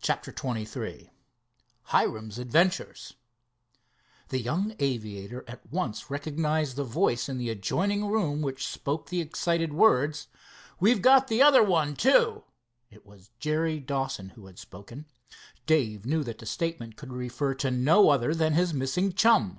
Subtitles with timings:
[0.00, 1.10] CHAPTER XXIII
[1.86, 3.14] HIRAM'S ADVENTURES
[4.28, 9.20] The young aviator at once recognized the voice in the adjoining room which spoke the
[9.20, 10.28] excited, words:
[10.78, 12.44] "We've got the other one, too!"
[12.88, 15.06] It was Jerry Dawson who had spoken.
[15.66, 19.58] Dave knew that the statement could refer to no other than his missing chum.